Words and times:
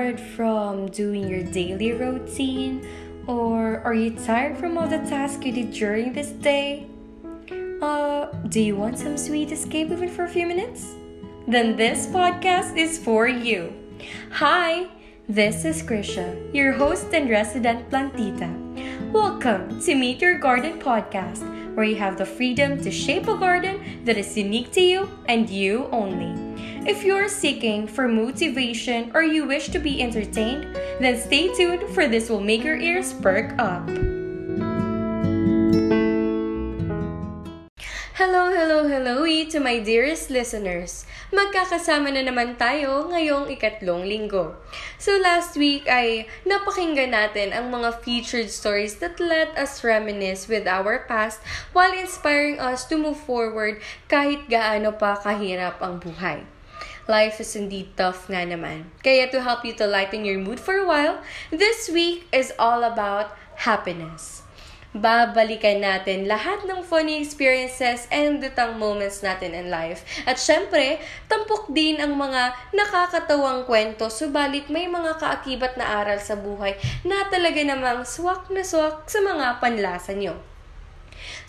from 0.00 0.88
doing 0.88 1.28
your 1.28 1.42
daily 1.42 1.92
routine? 1.92 2.80
Or 3.26 3.80
are 3.80 3.92
you 3.92 4.16
tired 4.16 4.56
from 4.56 4.78
all 4.78 4.88
the 4.88 4.98
tasks 4.98 5.44
you 5.44 5.52
did 5.52 5.72
during 5.72 6.14
this 6.14 6.30
day? 6.30 6.86
Uh, 7.82 8.26
do 8.48 8.62
you 8.62 8.76
want 8.76 8.98
some 8.98 9.18
sweet 9.18 9.52
escape 9.52 9.90
even 9.90 10.08
for 10.08 10.24
a 10.24 10.28
few 10.28 10.46
minutes? 10.46 10.94
Then 11.46 11.76
this 11.76 12.06
podcast 12.06 12.78
is 12.78 12.96
for 12.96 13.28
you. 13.28 13.74
Hi, 14.32 14.88
this 15.28 15.66
is 15.66 15.82
Crisza, 15.82 16.32
your 16.54 16.72
host 16.72 17.12
and 17.12 17.28
resident 17.28 17.90
plantita. 17.90 18.48
Welcome 19.12 19.82
to 19.82 19.94
Meet 19.94 20.22
Your 20.22 20.38
Garden 20.38 20.80
podcast, 20.80 21.44
where 21.74 21.84
you 21.84 21.96
have 21.96 22.16
the 22.16 22.24
freedom 22.24 22.82
to 22.82 22.90
shape 22.90 23.28
a 23.28 23.36
garden 23.36 24.00
that 24.06 24.16
is 24.16 24.36
unique 24.36 24.72
to 24.72 24.80
you 24.80 25.10
and 25.28 25.50
you 25.50 25.88
only. 25.92 26.49
If 26.88 27.04
you're 27.04 27.28
seeking 27.28 27.84
for 27.84 28.08
motivation 28.08 29.12
or 29.12 29.20
you 29.20 29.44
wish 29.44 29.68
to 29.68 29.78
be 29.78 30.00
entertained, 30.00 30.64
then 30.96 31.20
stay 31.20 31.52
tuned 31.52 31.84
for 31.92 32.08
this 32.08 32.32
will 32.32 32.40
make 32.40 32.64
your 32.64 32.80
ears 32.80 33.12
perk 33.12 33.52
up. 33.60 33.84
Hello, 38.16 38.48
hello, 38.48 38.88
hello 38.88 39.28
to 39.28 39.60
my 39.60 39.76
dearest 39.76 40.32
listeners. 40.32 41.04
Magkakasama 41.28 42.16
na 42.16 42.24
naman 42.24 42.56
tayo 42.56 43.12
ngayong 43.12 43.52
ikatlong 43.52 44.08
linggo. 44.08 44.56
So 44.96 45.20
last 45.20 45.60
week 45.60 45.84
ay 45.84 46.32
napakinggan 46.48 47.12
natin 47.12 47.52
ang 47.52 47.68
mga 47.68 48.00
featured 48.00 48.48
stories 48.48 49.04
that 49.04 49.20
let 49.20 49.52
us 49.52 49.84
reminisce 49.84 50.48
with 50.48 50.64
our 50.64 51.04
past 51.04 51.44
while 51.76 51.92
inspiring 51.92 52.56
us 52.56 52.88
to 52.88 52.96
move 52.96 53.20
forward 53.20 53.84
kahit 54.08 54.48
gaano 54.48 54.96
pa 54.96 55.20
kahirap 55.20 55.76
ang 55.84 56.00
buhay. 56.00 56.40
Life 57.08 57.40
is 57.40 57.56
indeed 57.56 57.96
tough 57.96 58.28
nga 58.30 58.46
naman. 58.46 58.92
Kaya 59.02 59.26
to 59.32 59.42
help 59.42 59.64
you 59.64 59.74
to 59.76 59.86
lighten 59.86 60.24
your 60.24 60.38
mood 60.38 60.60
for 60.60 60.78
a 60.78 60.86
while, 60.86 61.20
this 61.48 61.90
week 61.90 62.28
is 62.30 62.52
all 62.58 62.84
about 62.86 63.34
happiness 63.66 64.40
babalikan 64.90 65.78
natin 65.78 66.26
lahat 66.26 66.66
ng 66.66 66.82
funny 66.82 67.22
experiences 67.22 68.10
and 68.10 68.42
dutang 68.42 68.74
moments 68.74 69.22
natin 69.22 69.54
in 69.54 69.70
life. 69.70 70.02
At 70.26 70.42
syempre, 70.42 70.98
tampok 71.30 71.70
din 71.70 72.02
ang 72.02 72.18
mga 72.18 72.74
nakakatawang 72.74 73.70
kwento, 73.70 74.10
subalit 74.10 74.66
may 74.66 74.90
mga 74.90 75.22
kaakibat 75.22 75.78
na 75.78 76.02
aral 76.02 76.18
sa 76.18 76.34
buhay 76.34 76.74
na 77.06 77.30
talaga 77.30 77.62
namang 77.62 78.02
swak 78.02 78.50
na 78.50 78.66
swak 78.66 79.06
sa 79.06 79.22
mga 79.22 79.62
panlasa 79.62 80.10
nyo. 80.10 80.49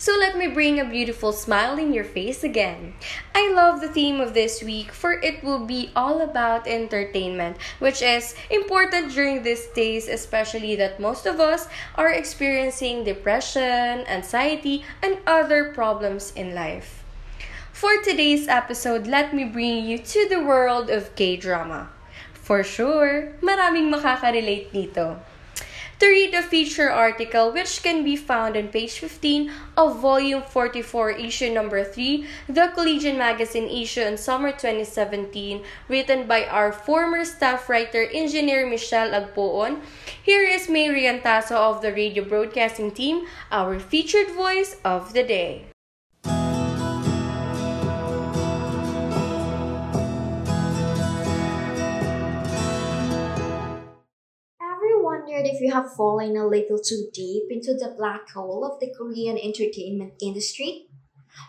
So 0.02 0.18
let 0.18 0.36
me 0.36 0.48
bring 0.48 0.80
a 0.80 0.84
beautiful 0.84 1.30
smile 1.30 1.78
in 1.78 1.94
your 1.94 2.02
face 2.02 2.42
again. 2.42 2.94
I 3.38 3.54
love 3.54 3.78
the 3.78 3.86
theme 3.86 4.18
of 4.18 4.34
this 4.34 4.60
week 4.60 4.90
for 4.90 5.12
it 5.22 5.44
will 5.44 5.62
be 5.62 5.94
all 5.94 6.20
about 6.26 6.66
entertainment, 6.66 7.54
which 7.78 8.02
is 8.02 8.34
important 8.50 9.14
during 9.14 9.46
these 9.46 9.70
days, 9.78 10.08
especially 10.08 10.74
that 10.74 10.98
most 10.98 11.24
of 11.24 11.38
us 11.38 11.68
are 11.94 12.10
experiencing 12.10 13.04
depression, 13.04 14.02
anxiety, 14.10 14.82
and 15.06 15.22
other 15.24 15.70
problems 15.70 16.32
in 16.34 16.52
life. 16.52 17.06
For 17.70 18.02
today's 18.02 18.48
episode, 18.48 19.06
let 19.06 19.30
me 19.30 19.44
bring 19.44 19.86
you 19.86 19.98
to 20.02 20.26
the 20.28 20.42
world 20.42 20.90
of 20.90 21.14
K-drama. 21.14 21.94
For 22.34 22.66
sure, 22.66 23.38
maraming 23.38 23.94
makaka-relate 23.94 24.74
dito 24.74 25.22
to 26.02 26.08
read 26.08 26.34
the 26.34 26.42
feature 26.42 26.90
article 26.90 27.52
which 27.52 27.80
can 27.80 28.02
be 28.02 28.16
found 28.16 28.56
on 28.56 28.66
page 28.66 28.98
15 28.98 29.52
of 29.76 30.00
volume 30.00 30.42
44 30.42 31.12
issue 31.12 31.48
number 31.48 31.84
3 31.84 32.26
the 32.48 32.66
collegian 32.74 33.16
magazine 33.16 33.70
issue 33.70 34.00
in 34.00 34.18
summer 34.18 34.50
2017 34.50 35.62
written 35.88 36.26
by 36.26 36.44
our 36.46 36.72
former 36.72 37.24
staff 37.24 37.68
writer 37.68 38.02
engineer 38.12 38.66
michelle 38.66 39.14
agpoon 39.14 39.80
here 40.20 40.42
is 40.42 40.68
Mae 40.68 40.88
Reantazo 40.88 41.54
of 41.54 41.82
the 41.82 41.92
radio 41.92 42.24
broadcasting 42.24 42.90
team 42.90 43.24
our 43.52 43.78
featured 43.78 44.34
voice 44.34 44.74
of 44.84 45.12
the 45.12 45.22
day 45.22 45.71
you 55.62 55.72
have 55.72 55.94
fallen 55.94 56.36
a 56.36 56.46
little 56.46 56.78
too 56.78 57.08
deep 57.12 57.44
into 57.50 57.74
the 57.74 57.94
black 57.96 58.28
hole 58.30 58.64
of 58.64 58.80
the 58.80 58.92
Korean 58.98 59.38
entertainment 59.38 60.14
industry? 60.20 60.88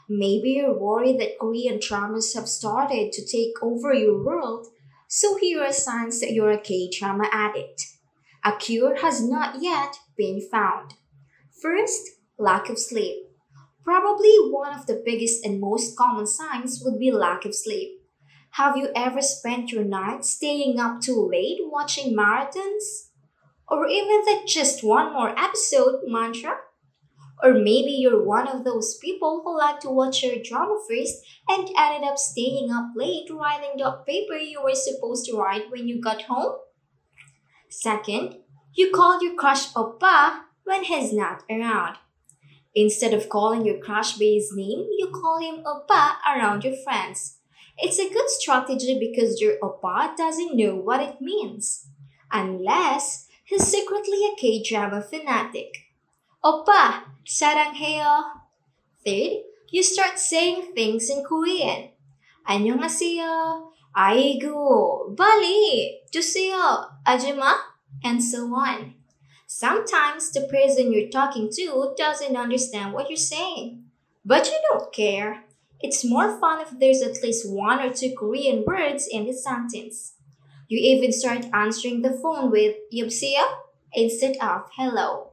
Maybe 0.08 0.52
you're 0.52 0.80
worried 0.80 1.20
that 1.20 1.40
Korean 1.40 1.80
dramas 1.82 2.34
have 2.36 2.48
started 2.48 3.12
to 3.12 3.26
take 3.26 3.62
over 3.62 3.94
your 3.94 4.24
world, 4.24 4.68
so 5.08 5.38
here 5.38 5.64
are 5.64 5.74
signs 5.74 6.20
that 6.20 6.32
you're 6.32 6.52
a 6.52 6.62
K 6.62 6.90
drama 6.90 7.28
addict. 7.32 7.88
A 8.46 8.54
cure 8.56 8.98
has 8.98 9.28
not 9.28 9.62
yet 9.62 9.98
been 10.18 10.42
found. 10.52 10.94
First, 11.62 12.02
lack 12.38 12.70
of 12.70 12.78
sleep. 12.78 13.30
Probably 13.84 14.36
one 14.50 14.78
of 14.78 14.86
the 14.86 15.02
biggest 15.04 15.46
and 15.46 15.60
most 15.60 15.98
common 15.98 16.28
signs 16.28 16.82
would 16.84 17.00
be 17.00 17.12
lack 17.12 17.46
of 17.46 17.56
sleep. 17.56 18.02
Have 18.52 18.78
you 18.78 18.90
ever 18.96 19.22
spent 19.22 19.72
your 19.72 19.84
night 19.84 20.24
staying 20.26 20.80
up 20.80 21.02
too 21.02 21.28
late 21.30 21.60
watching 21.64 22.16
marathons? 22.16 23.10
Or 23.68 23.88
even 23.88 24.22
the 24.26 24.42
just 24.46 24.84
one 24.84 25.14
more 25.14 25.38
episode 25.38 26.02
mantra? 26.06 26.58
Or 27.42 27.54
maybe 27.54 27.92
you're 27.92 28.24
one 28.24 28.48
of 28.48 28.64
those 28.64 28.98
people 28.98 29.42
who 29.44 29.58
like 29.58 29.80
to 29.82 29.90
watch 29.90 30.24
your 30.24 30.36
drama 30.42 30.78
first 30.88 31.16
and 31.50 31.70
ended 31.78 32.08
up 32.08 32.18
staying 32.18 32.72
up 32.72 32.92
late 32.96 33.30
writing 33.30 33.78
the 33.78 33.92
paper 34.08 34.36
you 34.36 34.62
were 34.64 34.76
supposed 34.76 35.26
to 35.26 35.38
write 35.38 35.70
when 35.70 35.88
you 35.88 36.02
got 36.02 36.24
home? 36.24 36.56
Second, 37.70 38.38
you 38.74 38.92
call 38.92 39.22
your 39.22 39.36
crush 39.36 39.74
Oppa 39.74 40.42
when 40.64 40.84
he's 40.84 41.12
not 41.12 41.44
around. 41.50 41.98
Instead 42.76 43.14
of 43.14 43.30
calling 43.30 43.66
your 43.66 43.78
crush 43.78 44.14
by 44.14 44.26
his 44.26 44.52
name, 44.56 44.88
you 44.98 45.10
call 45.14 45.40
him 45.40 45.64
Oppa 45.64 46.16
around 46.26 46.64
your 46.64 46.76
friends. 46.84 47.40
It's 47.78 48.00
a 48.00 48.10
good 48.10 48.30
strategy 48.30 48.98
because 49.00 49.42
your 49.42 49.58
Oppa 49.62 50.16
doesn't 50.16 50.56
know 50.56 50.76
what 50.76 51.02
it 51.02 51.22
means. 51.22 51.88
Unless 52.32 53.28
he's 53.45 53.67
secretly 53.67 54.25
a 54.25 54.37
K-drama 54.39 55.03
fanatic. 55.03 55.75
Oppa, 56.45 57.03
saranghayo. 57.27 58.23
Third, 59.05 59.43
you 59.71 59.83
start 59.83 60.19
saying 60.19 60.73
things 60.75 61.11
in 61.11 61.25
Korean. 61.25 61.91
안녕하세요, 62.45 63.73
아이고, 63.93 65.15
bali, 65.17 66.01
주세요, 66.11 66.89
아줌마, 67.05 67.57
and 68.05 68.23
so 68.23 68.47
on. 68.55 68.95
Sometimes 69.47 70.31
the 70.33 70.47
person 70.49 70.93
you're 70.93 71.11
talking 71.11 71.51
to 71.53 71.95
doesn't 71.97 72.37
understand 72.37 72.93
what 72.93 73.09
you're 73.09 73.17
saying. 73.17 73.85
But 74.25 74.47
you 74.47 74.59
don't 74.71 74.93
care. 74.93 75.45
It's 75.81 76.05
more 76.05 76.39
fun 76.39 76.61
if 76.61 76.79
there's 76.79 77.03
at 77.03 77.23
least 77.23 77.49
one 77.49 77.81
or 77.81 77.93
two 77.93 78.15
Korean 78.17 78.65
words 78.67 79.09
in 79.11 79.27
the 79.27 79.33
sentence. 79.33 80.15
You 80.69 80.79
even 80.79 81.13
start 81.13 81.47
answering 81.55 82.03
the 82.03 82.13
phone 82.13 82.51
with 82.51 82.77
"여보세요" 82.93 83.41
instead 83.95 84.37
of 84.37 84.69
hello. 84.77 85.33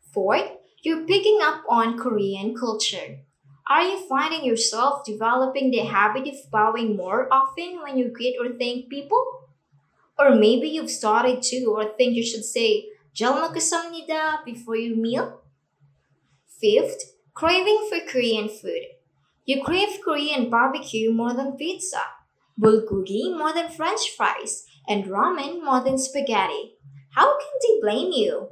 Fourth, 0.00 0.56
you're 0.82 1.04
picking 1.04 1.38
up 1.42 1.62
on 1.68 1.98
Korean 1.98 2.56
culture. 2.56 3.20
Are 3.68 3.82
you 3.82 4.08
finding 4.08 4.42
yourself 4.42 5.04
developing 5.04 5.70
the 5.70 5.84
habit 5.84 6.26
of 6.26 6.50
bowing 6.50 6.96
more 6.96 7.28
often 7.30 7.82
when 7.82 7.98
you 7.98 8.08
greet 8.08 8.36
or 8.40 8.56
thank 8.56 8.88
people? 8.88 9.20
Or 10.18 10.34
maybe 10.34 10.68
you've 10.68 10.90
started 10.90 11.42
to 11.52 11.66
or 11.66 11.92
think 11.92 12.16
you 12.16 12.24
should 12.24 12.44
say 12.44 12.88
"잘 13.12 13.36
먹겠습니다" 13.36 14.44
before 14.46 14.76
your 14.76 14.96
meal? 14.96 15.42
Fifth, 16.48 17.20
craving 17.34 17.86
for 17.90 18.00
Korean 18.08 18.48
food. 18.48 18.96
You 19.44 19.62
crave 19.62 20.00
Korean 20.02 20.48
barbecue 20.48 21.12
more 21.12 21.34
than 21.34 21.58
pizza 21.58 22.00
bulgogi 22.59 23.37
more 23.37 23.53
than 23.53 23.69
french 23.69 24.11
fries, 24.15 24.65
and 24.87 25.05
ramen 25.05 25.63
more 25.63 25.83
than 25.83 25.97
spaghetti. 25.97 26.75
How 27.11 27.37
can 27.37 27.51
they 27.61 27.81
blame 27.81 28.11
you? 28.11 28.49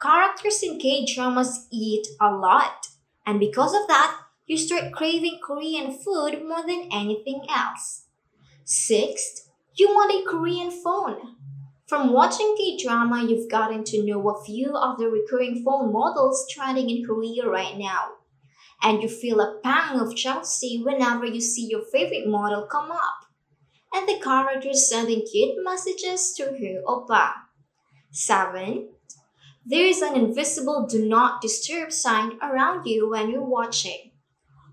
Characters 0.00 0.62
in 0.62 0.78
K 0.78 1.06
dramas 1.06 1.66
eat 1.72 2.06
a 2.20 2.30
lot, 2.30 2.88
and 3.24 3.40
because 3.40 3.74
of 3.74 3.88
that, 3.88 4.20
you 4.46 4.58
start 4.58 4.92
craving 4.92 5.40
Korean 5.42 5.90
food 5.90 6.42
more 6.46 6.66
than 6.66 6.88
anything 6.92 7.46
else. 7.48 8.04
Sixth, 8.64 9.50
you 9.74 9.88
want 9.88 10.12
a 10.12 10.30
Korean 10.30 10.70
phone. 10.70 11.36
From 11.86 12.12
watching 12.12 12.56
K 12.58 12.76
drama, 12.76 13.24
you've 13.24 13.50
gotten 13.50 13.84
to 13.84 14.04
know 14.04 14.28
a 14.28 14.44
few 14.44 14.76
of 14.76 14.98
the 14.98 15.08
recurring 15.08 15.62
phone 15.64 15.92
models 15.92 16.46
trending 16.50 16.90
in 16.90 17.06
Korea 17.06 17.48
right 17.48 17.76
now. 17.76 18.12
And 18.82 19.02
you 19.02 19.08
feel 19.08 19.40
a 19.40 19.58
pang 19.62 19.98
of 19.98 20.14
jealousy 20.14 20.82
whenever 20.84 21.24
you 21.24 21.40
see 21.40 21.66
your 21.66 21.82
favorite 21.90 22.28
model 22.28 22.66
come 22.66 22.90
up 22.90 23.25
and 23.92 24.08
the 24.08 24.20
character 24.22 24.72
sending 24.72 25.24
cute 25.30 25.56
messages 25.62 26.32
to 26.36 26.44
her 26.44 26.82
oppa. 26.86 27.32
7. 28.10 28.88
There 29.64 29.86
is 29.86 30.00
an 30.00 30.14
invisible 30.14 30.86
do 30.86 31.06
not 31.06 31.42
disturb 31.42 31.92
sign 31.92 32.38
around 32.40 32.86
you 32.86 33.10
when 33.10 33.30
you're 33.30 33.44
watching. 33.44 34.12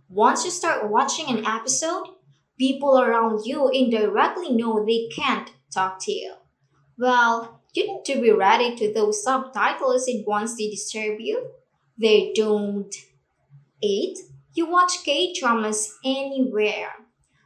Once 0.08 0.46
you 0.46 0.52
start 0.52 0.90
watching 0.90 1.28
an 1.28 1.46
episode, 1.46 2.06
people 2.60 3.00
around 3.00 3.46
you 3.46 3.70
indirectly 3.70 4.52
know 4.52 4.86
they 4.86 5.10
can't 5.16 5.50
talk 5.74 5.98
to 6.02 6.12
you. 6.12 6.36
Well, 6.98 7.62
you 7.74 7.88
need 7.88 8.06
to 8.06 8.22
be 8.22 8.32
ready 8.32 8.76
to 8.76 8.94
those 8.94 9.24
subtitles 9.24 10.08
and 10.08 10.24
once 10.28 10.56
they 10.56 10.70
disturb 10.70 11.20
you, 11.20 11.48
they 11.98 12.32
don't. 12.36 12.94
8. 13.82 14.18
You 14.54 14.70
watch 14.70 15.04
K 15.04 15.34
dramas 15.34 15.98
anywhere. 16.06 16.94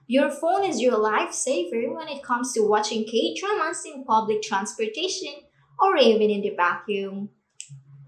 Your 0.09 0.29
phone 0.29 0.63
is 0.63 0.79
your 0.79 0.93
lifesaver 0.93 1.93
when 1.93 2.07
it 2.07 2.23
comes 2.23 2.53
to 2.53 2.61
watching 2.61 3.03
K 3.03 3.35
dramas 3.35 3.83
in 3.85 4.05
public 4.05 4.41
transportation 4.41 5.33
or 5.77 5.97
even 5.97 6.29
in 6.29 6.39
the 6.41 6.51
bathroom. 6.51 7.29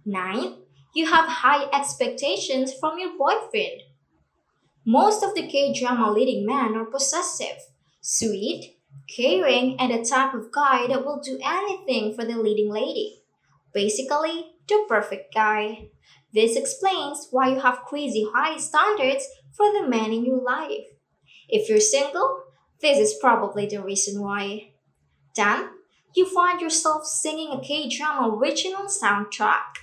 9. 0.06 0.56
You 0.96 1.08
have 1.08 1.28
high 1.28 1.66
expectations 1.78 2.74
from 2.74 3.00
your 3.00 3.18
boyfriend. 3.18 3.82
Most 4.86 5.24
of 5.24 5.36
the 5.36 5.46
K 5.46 5.74
drama 5.74 6.10
leading 6.10 6.46
men 6.46 6.78
are 6.78 6.86
possessive, 6.86 7.58
sweet, 8.00 8.78
caring, 9.14 9.78
and 9.78 9.92
the 9.92 10.10
type 10.10 10.34
of 10.34 10.54
guy 10.54 10.88
that 10.88 11.04
will 11.04 11.20
do 11.20 11.38
anything 11.44 12.16
for 12.16 12.24
the 12.24 12.38
leading 12.38 12.72
lady. 12.72 13.24
Basically, 13.74 14.52
the 14.70 14.86
perfect 14.88 15.34
guy. 15.34 15.90
This 16.34 16.56
explains 16.56 17.28
why 17.32 17.50
you 17.50 17.60
have 17.60 17.84
crazy 17.84 18.26
high 18.34 18.58
standards 18.58 19.28
for 19.52 19.66
the 19.74 19.86
men 19.86 20.14
in 20.14 20.26
your 20.26 20.42
life. 20.42 20.86
If 21.50 21.68
you're 21.68 21.80
single, 21.80 22.44
this 22.80 22.98
is 23.00 23.18
probably 23.20 23.66
the 23.66 23.82
reason 23.82 24.22
why. 24.22 24.72
10. 25.36 25.70
You 26.16 26.28
find 26.28 26.62
yourself 26.62 27.06
singing 27.06 27.52
a 27.52 27.62
K 27.62 27.90
drama 27.90 28.36
original 28.36 28.84
soundtrack. 28.84 29.82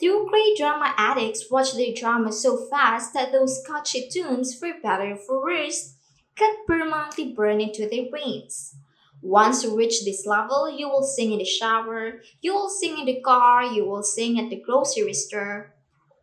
Few 0.00 0.28
K 0.32 0.54
drama 0.56 0.92
addicts 0.96 1.50
watch 1.50 1.74
their 1.74 1.94
drama 1.94 2.32
so 2.32 2.66
fast 2.68 3.14
that 3.14 3.30
those 3.30 3.62
catchy 3.66 4.08
tunes, 4.08 4.54
for 4.58 4.72
better 4.82 5.12
or 5.12 5.16
for 5.16 5.42
worse, 5.42 5.94
can 6.34 6.56
permanently 6.66 7.32
burn 7.32 7.60
into 7.60 7.88
their 7.88 8.10
brains. 8.10 8.74
Once 9.22 9.62
you 9.62 9.76
reach 9.76 10.04
this 10.04 10.26
level, 10.26 10.68
you 10.68 10.88
will 10.88 11.04
sing 11.04 11.30
in 11.30 11.38
the 11.38 11.44
shower, 11.44 12.20
you 12.40 12.52
will 12.52 12.68
sing 12.68 12.98
in 12.98 13.06
the 13.06 13.20
car, 13.20 13.64
you 13.64 13.84
will 13.84 14.02
sing 14.02 14.40
at 14.40 14.50
the 14.50 14.60
grocery 14.60 15.14
store. 15.14 15.72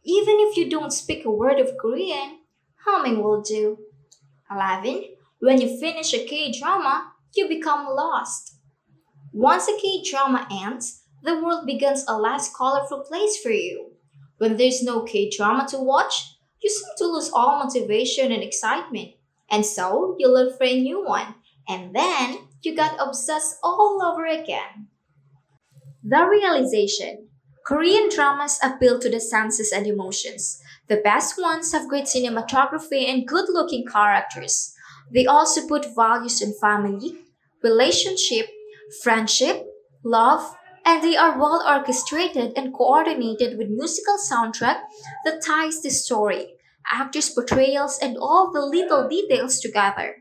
Even 0.03 0.35
if 0.39 0.57
you 0.57 0.69
don't 0.69 0.91
speak 0.91 1.23
a 1.23 1.31
word 1.31 1.59
of 1.59 1.77
Korean, 1.79 2.39
humming 2.83 3.23
will 3.23 3.41
do. 3.41 3.77
11. 4.51 5.03
When 5.39 5.61
you 5.61 5.79
finish 5.79 6.13
a 6.13 6.25
K 6.25 6.51
drama, 6.51 7.11
you 7.35 7.47
become 7.47 7.87
lost. 7.87 8.55
Once 9.31 9.67
a 9.67 9.77
K 9.79 10.03
drama 10.09 10.47
ends, 10.51 11.03
the 11.23 11.41
world 11.41 11.65
becomes 11.65 12.03
a 12.07 12.17
less 12.17 12.53
colorful 12.53 13.01
place 13.01 13.41
for 13.41 13.51
you. 13.51 13.91
When 14.37 14.57
there's 14.57 14.83
no 14.83 15.03
K 15.03 15.29
drama 15.29 15.67
to 15.69 15.77
watch, 15.77 16.37
you 16.61 16.69
seem 16.69 16.89
to 16.97 17.05
lose 17.05 17.31
all 17.33 17.63
motivation 17.63 18.31
and 18.31 18.43
excitement. 18.43 19.11
And 19.49 19.65
so 19.65 20.15
you 20.19 20.31
look 20.31 20.57
for 20.57 20.65
a 20.65 20.79
new 20.79 21.05
one, 21.05 21.35
and 21.67 21.95
then 21.95 22.47
you 22.61 22.75
got 22.75 22.99
obsessed 22.99 23.57
all 23.63 24.01
over 24.03 24.25
again. 24.25 24.87
The 26.03 26.25
realization 26.25 27.28
Korean 27.69 28.09
dramas 28.09 28.57
appeal 28.63 28.97
to 28.97 29.11
the 29.11 29.19
senses 29.19 29.71
and 29.71 29.85
emotions. 29.85 30.59
The 30.87 31.03
best 31.03 31.39
ones 31.39 31.71
have 31.71 31.87
great 31.87 32.05
cinematography 32.05 33.07
and 33.07 33.27
good 33.27 33.45
looking 33.47 33.85
characters. 33.85 34.73
They 35.13 35.27
also 35.27 35.67
put 35.67 35.93
values 35.95 36.41
in 36.41 36.55
family, 36.59 37.19
relationship, 37.61 38.47
friendship, 39.03 39.67
love, 40.03 40.57
and 40.83 41.03
they 41.03 41.15
are 41.15 41.37
well 41.37 41.61
orchestrated 41.63 42.53
and 42.57 42.73
coordinated 42.73 43.59
with 43.59 43.69
musical 43.69 44.17
soundtrack 44.17 44.79
that 45.23 45.45
ties 45.45 45.83
the 45.83 45.91
story, 45.91 46.55
actors' 46.91 47.29
portrayals, 47.29 47.99
and 48.01 48.17
all 48.17 48.51
the 48.51 48.65
little 48.65 49.07
details 49.07 49.59
together. 49.59 50.15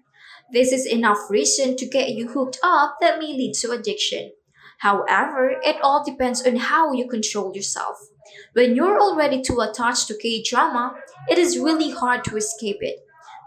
This 0.53 0.71
is 0.71 0.85
enough 0.85 1.31
reason 1.31 1.79
to 1.79 1.89
get 1.89 2.11
you 2.11 2.29
hooked 2.29 2.59
up 2.63 2.97
that 3.01 3.19
may 3.19 3.33
lead 3.33 3.55
to 3.63 3.71
addiction. 3.71 4.33
However, 4.79 5.59
it 5.63 5.77
all 5.83 6.05
depends 6.05 6.47
on 6.47 6.57
how 6.57 6.93
you 6.93 7.09
control 7.09 7.55
yourself. 7.55 7.99
When 8.53 8.75
you're 8.75 9.01
already 9.01 9.43
too 9.43 9.61
attached 9.61 10.09
to 10.09 10.17
K 10.17 10.43
drama, 10.43 10.95
it 11.29 11.39
is 11.39 11.59
really 11.59 11.91
hard 11.91 12.25
to 12.25 12.37
escape 12.37 12.79
it. 12.81 12.99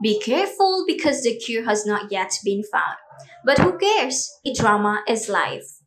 Be 0.01 0.19
careful 0.19 0.83
because 0.87 1.23
the 1.23 1.37
cure 1.37 1.63
has 1.65 1.85
not 1.85 2.11
yet 2.11 2.33
been 2.43 2.63
found. 2.63 2.97
But 3.45 3.59
who 3.59 3.77
cares? 3.77 4.29
K 4.43 4.53
drama 4.53 5.03
is 5.07 5.29
life. 5.29 5.81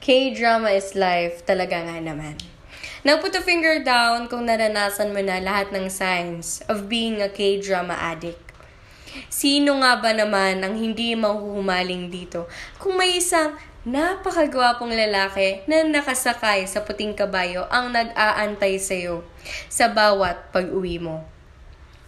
K-drama 0.00 0.72
is 0.72 0.96
life, 0.96 1.44
talaga 1.44 1.84
nga 1.84 2.00
naman. 2.00 2.40
Now 3.04 3.20
put 3.20 3.36
a 3.36 3.44
finger 3.44 3.84
down 3.84 4.32
kung 4.32 4.48
naranasan 4.48 5.12
mo 5.12 5.20
na 5.20 5.44
lahat 5.44 5.76
ng 5.76 5.92
signs 5.92 6.64
of 6.72 6.88
being 6.88 7.20
a 7.20 7.28
K-drama 7.28 7.92
addict. 8.00 8.49
Sino 9.28 9.80
nga 9.82 9.98
ba 9.98 10.14
naman 10.14 10.62
ang 10.62 10.74
hindi 10.78 11.14
mahuhumaling 11.14 12.10
dito 12.10 12.46
kung 12.78 12.98
may 12.98 13.18
isang 13.18 13.56
napakagwapong 13.80 14.92
lalaki 14.92 15.64
na 15.64 15.80
nakasakay 15.86 16.68
sa 16.68 16.84
puting 16.84 17.16
kabayo 17.16 17.64
ang 17.72 17.88
nag-aantay 17.90 18.76
sa'yo 18.76 19.24
sa 19.72 19.88
bawat 19.88 20.52
pag-uwi 20.52 21.00
mo? 21.00 21.24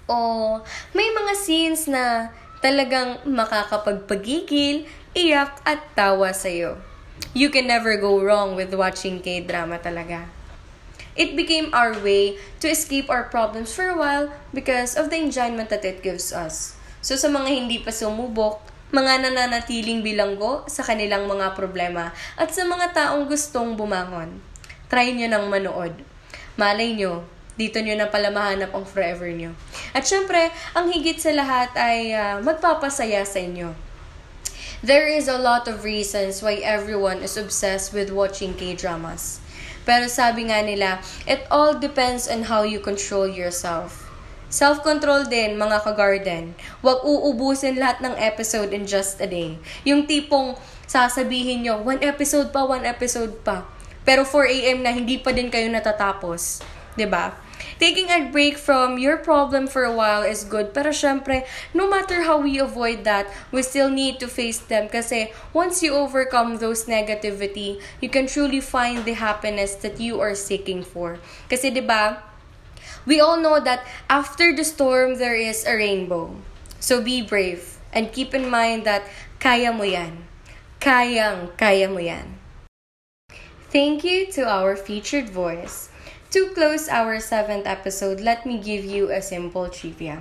O 0.05 0.61
may 0.93 1.09
mga 1.09 1.33
scenes 1.39 1.89
na 1.89 2.29
talagang 2.61 3.25
makakapagpagigil, 3.25 4.85
iyak 5.17 5.59
at 5.65 5.81
tawa 5.97 6.31
sa'yo. 6.31 6.77
You 7.33 7.49
can 7.49 7.67
never 7.67 7.97
go 7.97 8.21
wrong 8.21 8.55
with 8.55 8.77
watching 8.77 9.25
K-drama 9.25 9.81
talaga. 9.81 10.29
It 11.17 11.37
became 11.37 11.69
our 11.77 11.93
way 12.01 12.41
to 12.61 12.69
escape 12.69 13.13
our 13.13 13.29
problems 13.29 13.73
for 13.73 13.89
a 13.89 13.97
while 13.97 14.33
because 14.53 14.97
of 14.97 15.13
the 15.13 15.21
enjoyment 15.21 15.69
that 15.69 15.85
it 15.85 16.01
gives 16.01 16.33
us. 16.33 16.77
So 17.03 17.19
sa 17.19 17.27
mga 17.27 17.51
hindi 17.51 17.83
pa 17.83 17.91
sumubok, 17.91 18.63
mga 18.95 19.27
nananatiling 19.27 20.07
bilanggo 20.07 20.63
sa 20.71 20.87
kanilang 20.87 21.27
mga 21.27 21.59
problema 21.59 22.15
at 22.39 22.55
sa 22.55 22.63
mga 22.63 22.95
taong 22.95 23.27
gustong 23.27 23.75
bumangon, 23.75 24.39
try 24.87 25.11
nyo 25.11 25.27
nang 25.27 25.51
manood. 25.51 25.99
Malay 26.55 26.95
nyo, 26.95 27.27
dito 27.59 27.83
nyo 27.83 27.99
na 27.99 28.07
pala 28.07 28.31
mahanap 28.31 28.71
ang 28.71 28.87
forever 28.87 29.27
nyo. 29.35 29.51
At 29.91 30.07
syempre, 30.07 30.55
ang 30.79 30.95
higit 30.95 31.19
sa 31.19 31.35
lahat 31.35 31.75
ay 31.75 32.15
uh, 32.15 32.39
magpapasaya 32.45 33.27
sa 33.27 33.43
inyo. 33.43 33.75
There 34.83 35.07
is 35.07 35.31
a 35.31 35.39
lot 35.39 35.71
of 35.71 35.87
reasons 35.87 36.43
why 36.43 36.59
everyone 36.59 37.23
is 37.23 37.39
obsessed 37.39 37.95
with 37.95 38.11
watching 38.11 38.59
K-dramas. 38.59 39.39
Pero 39.87 40.11
sabi 40.11 40.51
nga 40.51 40.59
nila, 40.59 40.99
it 41.23 41.47
all 41.51 41.75
depends 41.75 42.27
on 42.27 42.51
how 42.51 42.67
you 42.67 42.83
control 42.83 43.31
yourself. 43.31 44.02
Self-control 44.53 45.33
din, 45.33 45.57
mga 45.57 45.81
ka-garden. 45.81 46.53
Huwag 46.85 47.01
uubusin 47.09 47.81
lahat 47.81 48.05
ng 48.05 48.13
episode 48.21 48.77
in 48.77 48.85
just 48.85 49.17
a 49.17 49.25
day. 49.25 49.56
Yung 49.89 50.05
tipong 50.05 50.61
sasabihin 50.85 51.65
nyo, 51.65 51.81
one 51.81 52.05
episode 52.05 52.53
pa, 52.53 52.61
one 52.61 52.85
episode 52.85 53.41
pa. 53.41 53.65
Pero 54.05 54.29
4 54.29 54.53
a.m. 54.53 54.79
na 54.85 54.93
hindi 54.93 55.17
pa 55.17 55.32
din 55.32 55.49
kayo 55.49 55.73
natatapos. 55.73 56.61
ba? 56.61 56.69
Diba? 57.01 57.25
Taking 57.81 58.13
a 58.13 58.29
break 58.29 58.61
from 58.61 59.01
your 59.01 59.17
problem 59.17 59.65
for 59.65 59.89
a 59.89 59.94
while 59.94 60.21
is 60.21 60.44
good. 60.44 60.77
Pero 60.77 60.93
syempre, 60.93 61.49
no 61.73 61.89
matter 61.89 62.29
how 62.29 62.37
we 62.37 62.61
avoid 62.61 63.09
that, 63.09 63.27
we 63.51 63.65
still 63.65 63.89
need 63.89 64.21
to 64.21 64.29
face 64.29 64.61
them. 64.61 64.93
Kasi 64.93 65.32
once 65.56 65.81
you 65.81 65.97
overcome 65.97 66.61
those 66.61 66.85
negativity, 66.85 67.81
you 68.05 68.13
can 68.13 68.29
truly 68.29 68.61
find 68.61 69.09
the 69.09 69.17
happiness 69.17 69.75
that 69.81 69.97
you 69.97 70.21
are 70.21 70.37
seeking 70.37 70.85
for. 70.85 71.17
Kasi 71.49 71.73
ba? 71.81 72.31
We 73.06 73.21
all 73.21 73.37
know 73.37 73.59
that 73.59 73.85
after 74.09 74.55
the 74.55 74.65
storm, 74.65 75.17
there 75.19 75.35
is 75.35 75.67
a 75.67 75.75
rainbow. 75.75 76.37
So 76.79 77.03
be 77.03 77.23
brave 77.23 77.79
and 77.93 78.13
keep 78.13 78.35
in 78.35 78.51
mind 78.51 78.85
that 78.85 79.03
kaya 79.39 79.73
mo 79.73 79.85
yan. 79.85 80.27
Kayang 80.81 81.55
kaya 81.59 81.89
mo 81.89 81.99
yan. 81.99 82.39
Thank 83.71 84.05
you 84.05 84.27
to 84.37 84.44
our 84.44 84.77
featured 84.77 85.31
voice. 85.31 85.89
To 86.32 86.49
close 86.56 86.89
our 86.89 87.21
seventh 87.21 87.67
episode, 87.67 88.21
let 88.21 88.47
me 88.47 88.56
give 88.56 88.85
you 88.85 89.13
a 89.13 89.21
simple 89.21 89.69
trivia. 89.69 90.21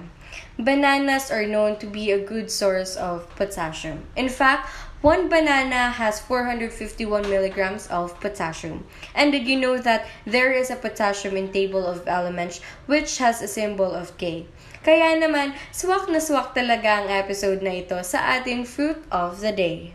Bananas 0.60 1.32
are 1.32 1.48
known 1.48 1.80
to 1.80 1.88
be 1.88 2.12
a 2.12 2.20
good 2.20 2.52
source 2.52 2.96
of 2.96 3.28
potassium. 3.36 4.08
In 4.16 4.28
fact, 4.28 4.70
one 5.02 5.30
banana 5.30 5.90
has 5.90 6.22
451 6.22 7.30
milligrams 7.30 7.88
of 7.88 8.14
potassium. 8.20 8.86
And 9.16 9.32
did 9.32 9.48
you 9.48 9.58
know 9.58 9.78
that 9.80 10.06
there 10.26 10.52
is 10.52 10.70
a 10.70 10.76
potassium 10.76 11.36
in 11.38 11.52
table 11.52 11.86
of 11.86 12.08
elements 12.08 12.62
which 12.86 13.18
has 13.18 13.42
a 13.42 13.48
symbol 13.48 13.92
of 13.92 14.18
K? 14.18 14.46
Kaya 14.86 15.18
naman, 15.18 15.58
swak 15.74 16.10
na 16.10 16.22
swak 16.22 16.54
talaga 16.54 17.02
ang 17.02 17.10
episode 17.10 17.66
na 17.66 17.82
ito 17.82 17.98
sa 18.06 18.38
ating 18.38 18.66
fruit 18.66 19.02
of 19.10 19.42
the 19.42 19.54
day. 19.54 19.94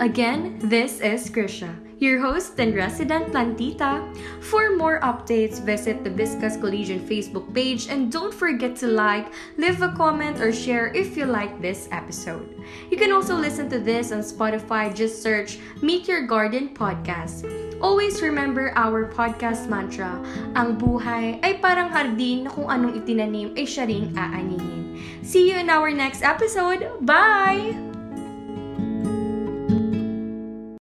Again, 0.00 0.60
this 0.60 1.00
is 1.00 1.32
Krisha 1.32 1.85
your 1.98 2.20
host 2.20 2.58
and 2.60 2.74
resident 2.74 3.32
plantita. 3.32 4.04
For 4.44 4.76
more 4.76 5.00
updates, 5.00 5.60
visit 5.60 6.04
the 6.04 6.10
Viscas 6.10 6.60
Collegian 6.60 7.00
Facebook 7.00 7.48
page 7.54 7.88
and 7.88 8.12
don't 8.12 8.34
forget 8.34 8.76
to 8.84 8.86
like, 8.86 9.32
leave 9.56 9.80
a 9.82 9.92
comment, 9.96 10.40
or 10.40 10.52
share 10.52 10.92
if 10.92 11.16
you 11.16 11.24
like 11.24 11.60
this 11.60 11.88
episode. 11.90 12.44
You 12.90 12.96
can 12.96 13.12
also 13.12 13.34
listen 13.34 13.68
to 13.70 13.78
this 13.78 14.12
on 14.12 14.20
Spotify. 14.20 14.94
Just 14.94 15.22
search 15.22 15.58
Meet 15.80 16.08
Your 16.08 16.26
Garden 16.26 16.74
Podcast. 16.74 17.48
Always 17.80 18.22
remember 18.22 18.72
our 18.76 19.12
podcast 19.12 19.68
mantra, 19.68 20.16
ang 20.56 20.80
buhay 20.80 21.40
ay 21.44 21.60
parang 21.60 21.92
hardin 21.92 22.48
na 22.48 22.50
kung 22.50 22.68
anong 22.72 23.04
itinanim 23.04 23.52
ay 23.52 23.68
siya 23.68 23.84
ring 23.84 24.12
aaningin. 24.16 24.96
See 25.20 25.50
you 25.50 25.60
in 25.60 25.68
our 25.68 25.92
next 25.92 26.24
episode. 26.24 26.88
Bye! 27.04 27.85